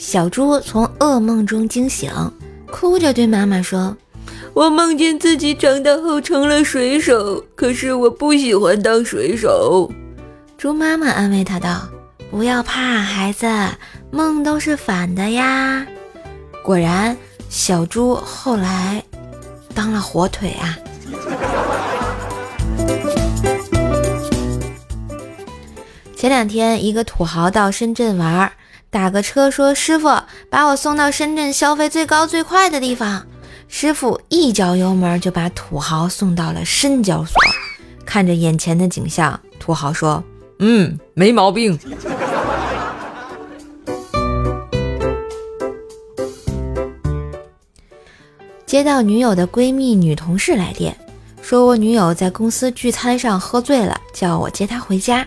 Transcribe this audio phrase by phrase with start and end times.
[0.00, 2.10] 小猪从噩梦中惊醒，
[2.72, 3.94] 哭着对妈妈说
[4.54, 9.92] ：“我梦见自己长大后成了水手，可是我不喜欢当水手。”
[10.56, 11.86] 猪妈妈安慰他道
[12.32, 13.46] ：“不要怕，孩子，
[14.10, 15.86] 梦都是反的呀。”
[16.64, 17.14] 果然，
[17.50, 19.04] 小猪后来
[19.74, 20.78] 当了火腿啊。
[26.16, 28.50] 前两天，一个土豪到深圳玩，
[28.90, 30.08] 打个车说：“师傅，
[30.50, 33.24] 把我送到深圳消费最高最快的地方。”
[33.68, 37.34] 师傅一脚油门就把土豪送到了深交所。
[38.04, 40.24] 看着眼前的景象，土豪说
[40.58, 41.78] ：“嗯，没毛病。”
[48.66, 50.96] 接到女友的闺蜜女同事来电，
[51.40, 55.24] 说我女友在公司聚餐上喝醉了，叫我接她回家。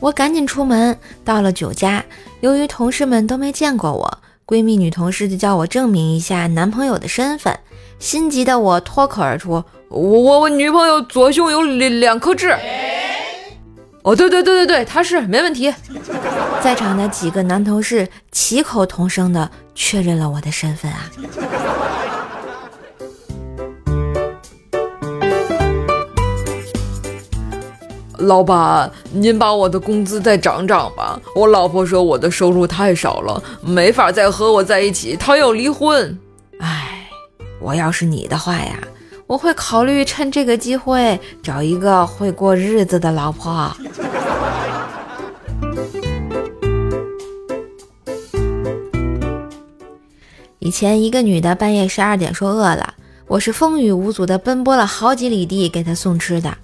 [0.00, 2.04] 我赶紧出门，到了酒家，
[2.40, 7.58] 由于同事们都没见过我，闺蜜女同事就叫我证明一下男朋友的身份。
[7.98, 12.54] 心急的我脱口而出：“我我我女朋友左胸有两两颗痣。”
[14.04, 15.72] 哦，对对对对对，他是没问题。
[16.62, 18.06] 在场的几个男同事
[18.50, 21.10] 异口同声的确认了我的身份啊。
[28.18, 31.20] 老板，您把我的工资再涨涨吧。
[31.34, 36.18] 我老婆说我的收入太少了，没法再和我在一起，她要离婚。
[36.60, 37.08] 唉，
[37.60, 38.78] 我要是你的话呀，
[39.26, 43.70] 我会考虑趁这个机会找一个会过日子的老婆。
[50.58, 52.94] 以前一个女的半夜十二点说饿了，
[53.28, 56.56] 我是风雨无阻的奔波了好几里地给她送吃的。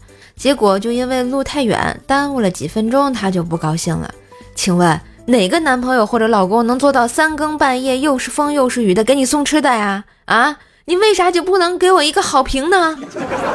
[0.42, 4.12] 结果就因为路太远，耽误了几分钟，她就不高兴了。
[4.56, 10.02] 请问哪个男朋友或者老公能做到三更半夜又是风又是雨的给你送吃的呀？
[10.24, 12.98] 啊，你为啥就不能给我一个好评呢？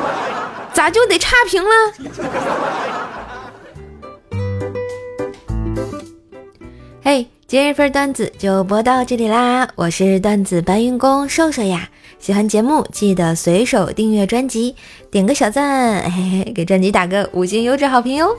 [0.71, 1.69] 咋就得差评了？
[7.49, 9.69] 今日份段子就播到这里啦！
[9.75, 11.87] 我是段子搬运工瘦瘦呀，
[12.19, 14.75] 喜欢节目记得随手订阅专辑，
[15.09, 18.35] 点个小赞，嘿嘿，给专辑打个五星优质好评哟！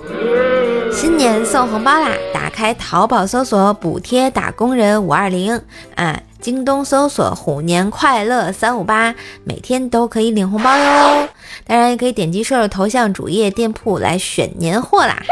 [0.92, 2.10] 新年送红包啦！
[2.34, 5.58] 打开淘宝搜索补贴打工人五二零
[5.94, 11.28] 啊，京东搜索虎年快乐三五八，每天都可以领红包哟！
[11.66, 15.22] 当然也可以点击瘦瘦头像主页店铺来选年货啦！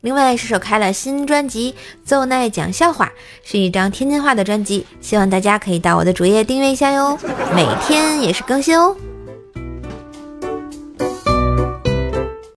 [0.00, 1.72] 另外，射手开了新专辑
[2.04, 3.06] 《奏奈讲笑话》，
[3.42, 7.18] 是一张天津话的专辑，希望大家可以到我的主页订阅一下哟，
[7.54, 8.96] 每天也是更新哦。